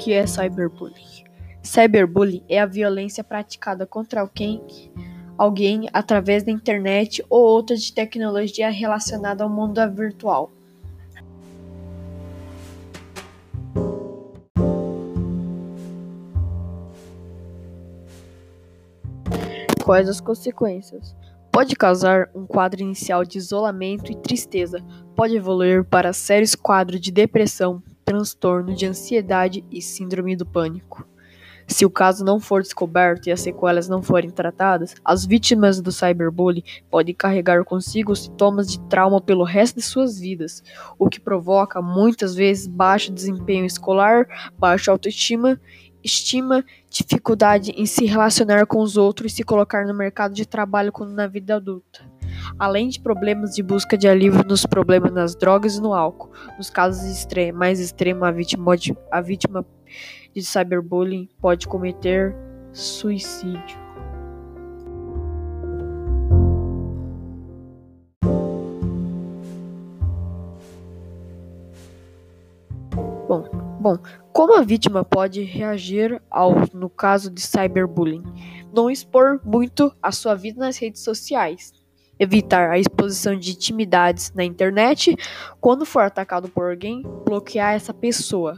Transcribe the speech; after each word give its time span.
que 0.00 0.14
é 0.14 0.26
cyberbullying? 0.26 1.24
Cyberbullying 1.62 2.42
é 2.48 2.58
a 2.58 2.64
violência 2.64 3.22
praticada 3.22 3.86
contra 3.86 4.22
alguém, 4.22 4.62
alguém 5.36 5.90
através 5.92 6.42
da 6.42 6.50
internet 6.50 7.22
ou 7.28 7.42
outra 7.42 7.76
de 7.76 7.92
tecnologia 7.92 8.70
relacionada 8.70 9.44
ao 9.44 9.50
mundo 9.50 9.78
virtual. 9.92 10.50
Quais 19.84 20.08
as 20.08 20.20
consequências? 20.20 21.14
Pode 21.52 21.76
causar 21.76 22.30
um 22.34 22.46
quadro 22.46 22.80
inicial 22.80 23.22
de 23.22 23.36
isolamento 23.36 24.10
e 24.10 24.16
tristeza, 24.16 24.82
pode 25.14 25.36
evoluir 25.36 25.84
para 25.84 26.12
sérios 26.14 26.54
quadros 26.54 27.00
de 27.00 27.10
depressão, 27.10 27.82
transtorno 28.10 28.74
de 28.74 28.86
ansiedade 28.86 29.64
e 29.70 29.80
síndrome 29.80 30.34
do 30.34 30.44
pânico. 30.44 31.06
Se 31.64 31.86
o 31.86 31.90
caso 31.90 32.24
não 32.24 32.40
for 32.40 32.60
descoberto 32.60 33.28
e 33.28 33.30
as 33.30 33.40
sequelas 33.40 33.88
não 33.88 34.02
forem 34.02 34.30
tratadas, 34.30 34.96
as 35.04 35.24
vítimas 35.24 35.80
do 35.80 35.92
cyberbullying 35.92 36.64
podem 36.90 37.14
carregar 37.14 37.64
consigo 37.64 38.16
sintomas 38.16 38.68
de 38.68 38.80
trauma 38.88 39.20
pelo 39.20 39.44
resto 39.44 39.76
de 39.76 39.82
suas 39.82 40.18
vidas, 40.18 40.60
o 40.98 41.08
que 41.08 41.20
provoca 41.20 41.80
muitas 41.80 42.34
vezes 42.34 42.66
baixo 42.66 43.12
desempenho 43.12 43.64
escolar, 43.64 44.26
baixa 44.58 44.90
autoestima, 44.90 45.60
estima, 46.02 46.64
dificuldade 46.90 47.70
em 47.76 47.86
se 47.86 48.06
relacionar 48.06 48.66
com 48.66 48.80
os 48.80 48.96
outros 48.96 49.30
e 49.30 49.36
se 49.36 49.44
colocar 49.44 49.86
no 49.86 49.94
mercado 49.94 50.34
de 50.34 50.44
trabalho 50.44 50.90
quando 50.90 51.12
na 51.12 51.28
vida 51.28 51.54
adulta 51.54 52.09
além 52.58 52.88
de 52.88 53.00
problemas 53.00 53.54
de 53.54 53.62
busca 53.62 53.96
de 53.96 54.08
alívio 54.08 54.44
nos 54.46 54.66
problemas 54.66 55.12
nas 55.12 55.34
drogas 55.34 55.76
e 55.76 55.80
no 55.80 55.94
álcool. 55.94 56.30
Nos 56.56 56.70
casos 56.70 57.26
mais 57.54 57.80
extremos, 57.80 58.22
a 58.22 58.30
vítima, 58.30 58.76
a 59.10 59.20
vítima 59.20 59.66
de 60.34 60.42
cyberbullying 60.42 61.28
pode 61.40 61.66
cometer 61.66 62.34
suicídio. 62.72 63.78
Bom, 73.28 73.44
bom, 73.80 73.98
como 74.32 74.56
a 74.56 74.62
vítima 74.62 75.04
pode 75.04 75.42
reagir 75.42 76.20
ao 76.28 76.54
no 76.74 76.90
caso 76.90 77.30
de 77.30 77.40
cyberbullying? 77.40 78.24
Não 78.72 78.90
expor 78.90 79.40
muito 79.44 79.94
a 80.02 80.10
sua 80.10 80.34
vida 80.34 80.58
nas 80.58 80.76
redes 80.78 81.02
sociais 81.02 81.79
evitar 82.20 82.70
a 82.70 82.78
exposição 82.78 83.34
de 83.34 83.52
intimidades 83.52 84.30
na 84.34 84.44
internet. 84.44 85.16
Quando 85.58 85.86
for 85.86 86.02
atacado 86.02 86.48
por 86.48 86.70
alguém, 86.70 87.02
bloquear 87.24 87.74
essa 87.74 87.94
pessoa. 87.94 88.56